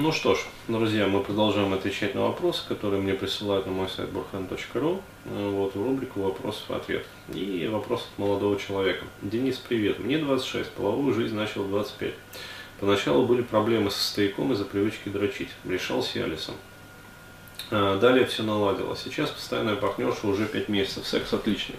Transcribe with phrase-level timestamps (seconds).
[0.00, 0.38] Ну что ж,
[0.68, 5.82] друзья, мы продолжаем отвечать на вопросы, которые мне присылают на мой сайт burhan.ru, вот, в
[5.82, 6.70] рубрику вопросов
[7.34, 9.04] и вопрос от молодого человека.
[9.22, 9.98] Денис, привет.
[9.98, 12.14] Мне 26, половую жизнь начал в 25.
[12.78, 15.50] Поначалу были проблемы со стояком из-за привычки дрочить.
[15.64, 16.54] Решал Сиалисом.
[17.72, 19.00] А, далее все наладилось.
[19.02, 21.08] Сейчас постоянная партнерша уже 5 месяцев.
[21.08, 21.74] Секс отличный.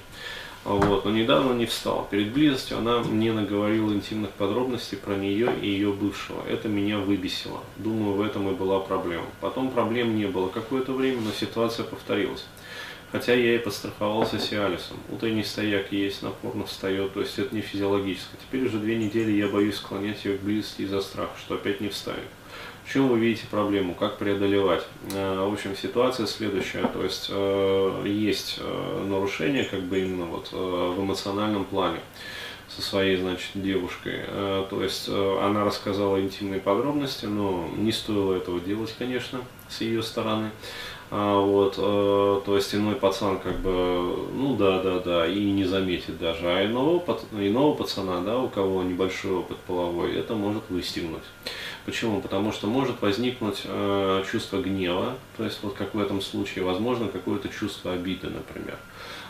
[0.65, 2.07] Вот, но недавно не встал.
[2.11, 6.43] Перед близостью она мне наговорила интимных подробностей про нее и ее бывшего.
[6.47, 7.61] Это меня выбесило.
[7.77, 9.25] Думаю, в этом и была проблема.
[9.39, 12.45] Потом проблем не было какое-то время, но ситуация повторилась.
[13.11, 14.97] Хотя я и подстраховался Сиалисом.
[15.11, 18.39] Утренний стояк есть, напорно встает, то есть это не физиологическое.
[18.39, 21.89] Теперь уже две недели я боюсь склонять ее к близости из-за страха, что опять не
[21.89, 22.27] встанет.
[22.91, 24.83] Чем вы видите проблему, как преодолевать?
[25.13, 30.51] Э, в общем, ситуация следующая, то есть э, есть э, нарушение как бы именно вот
[30.51, 31.99] в эмоциональном плане
[32.67, 34.21] со своей, значит, девушкой.
[34.69, 40.51] То есть она рассказала интимные подробности, но не стоило этого делать, конечно, с ее стороны.
[41.11, 45.65] А, вот, э, то есть иной пацан как бы, ну да, да, да, и не
[45.65, 46.47] заметит даже.
[46.47, 51.23] А иного, иного пацана, да, у кого небольшой опыт половой, это может выстегнуть.
[51.85, 52.21] Почему?
[52.21, 57.07] Потому что может возникнуть э, чувство гнева, то есть вот как в этом случае, возможно,
[57.07, 58.77] какое-то чувство обиды, например.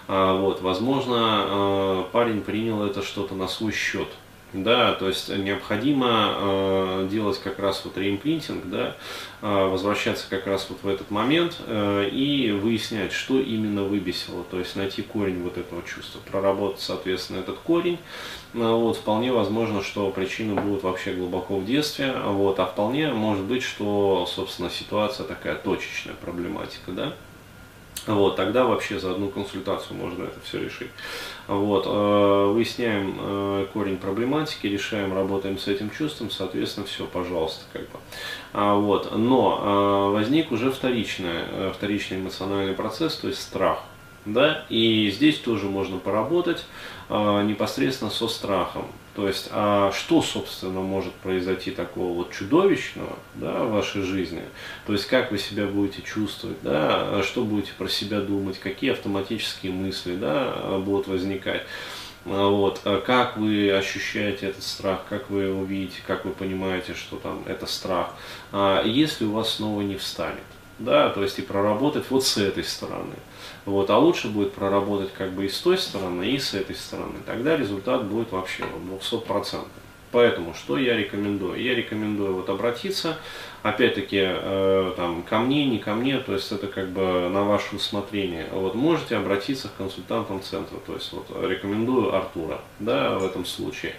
[0.09, 4.09] А, вот, возможно, э, парень принял это что-то на свой счет,
[4.53, 8.95] да, то есть необходимо э, делать как раз вот реимпринтинг, да,
[9.41, 14.58] э, возвращаться как раз вот в этот момент э, и выяснять, что именно выбесило, то
[14.58, 18.00] есть найти корень вот этого чувства, проработать, соответственно, этот корень.
[18.56, 23.44] Э, вот, вполне возможно, что причины будут вообще глубоко в детстве, вот, а вполне может
[23.44, 27.13] быть, что, собственно, ситуация такая точечная проблематика, да.
[28.08, 30.89] Вот, тогда вообще за одну консультацию можно это все решить.
[31.47, 37.83] Вот, э, выясняем э, корень проблематики, решаем, работаем с этим чувством, соответственно, все, пожалуйста, как
[37.83, 38.00] бы.
[38.53, 43.80] А, вот, но э, возник уже вторичный, вторичный эмоциональный процесс, то есть страх.
[44.33, 44.66] Да?
[44.69, 46.66] И здесь тоже можно поработать
[47.09, 48.85] э, непосредственно со страхом.
[49.16, 54.44] То есть, а что, собственно, может произойти такого вот чудовищного да, в вашей жизни?
[54.85, 59.73] То есть, как вы себя будете чувствовать, да, что будете про себя думать, какие автоматические
[59.73, 61.63] мысли да, будут возникать.
[62.23, 67.44] Вот, как вы ощущаете этот страх, как вы его видите, как вы понимаете, что там
[67.47, 68.13] это страх,
[68.85, 70.44] если у вас снова не встанет
[70.79, 73.16] да, то есть и проработать вот с этой стороны.
[73.66, 77.19] Вот, а лучше будет проработать как бы и с той стороны, и с этой стороны.
[77.25, 79.66] Тогда результат будет вообще 200%.
[80.12, 81.62] Поэтому что я рекомендую?
[81.62, 83.17] Я рекомендую вот обратиться,
[83.62, 87.75] опять-таки, э, там, ко мне, не ко мне, то есть это как бы на ваше
[87.75, 88.47] усмотрение.
[88.51, 93.94] Вот можете обратиться к консультантам центра, то есть вот рекомендую Артура, да, в этом случае.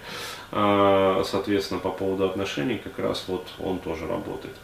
[0.50, 4.56] Э, соответственно, по поводу отношений как раз вот он тоже работает.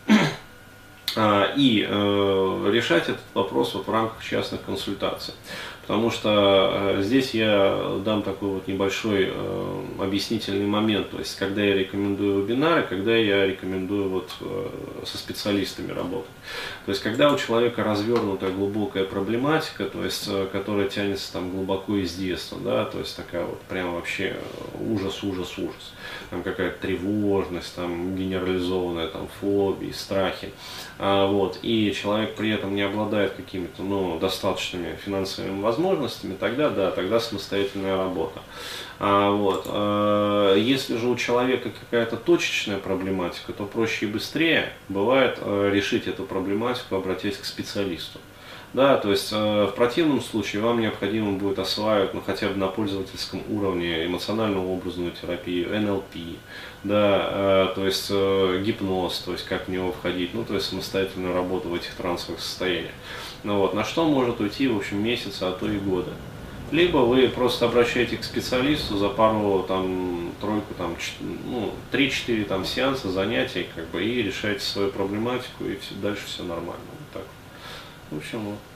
[1.18, 5.32] А, и э, решать этот вопрос вот в рамках частных консультаций.
[5.80, 11.62] Потому что э, здесь я дам такой вот небольшой э, объяснительный момент, то есть когда
[11.62, 14.30] я рекомендую вебинары, когда я рекомендую вот
[15.06, 16.30] со специалистами работать.
[16.84, 22.14] То есть когда у человека развернутая глубокая проблематика, то есть которая тянется там глубоко из
[22.14, 24.36] детства, да, то есть такая вот прям вообще
[24.80, 25.94] ужас, ужас, ужас,
[26.30, 30.52] там какая-то тревожность, там генерализованная там фобии, страхи,
[30.98, 36.90] а, вот, и человек при этом не обладает какими-то, ну, достаточными финансовыми возможностями, тогда да,
[36.90, 38.40] тогда самостоятельная работа.
[38.98, 39.66] А, вот.
[39.68, 46.06] А, если же у человека какая-то точечная проблематика, то проще и быстрее бывает а, решить
[46.06, 48.18] эту проблематику, обратясь к специалисту.
[48.76, 52.66] Да, то есть э, в противном случае вам необходимо будет осваивать, ну, хотя бы на
[52.66, 56.14] пользовательском уровне эмоциональную образную терапию, НЛП,
[56.84, 60.66] да, э, то есть э, гипноз, то есть как в него входить, ну, то есть
[60.66, 62.92] самостоятельную работу в этих трансовых состояниях.
[63.44, 66.12] Ну, вот, на что может уйти, в общем, месяца, а то и года.
[66.70, 70.96] Либо вы просто обращаетесь к специалисту за пару, там, тройку, там,
[71.46, 76.42] ну, 3-4 там сеанса, занятий, как бы, и решаете свою проблематику, и все, дальше все
[76.42, 76.95] нормально.
[78.10, 78.10] Вот так.
[78.10, 78.75] В общем, вот.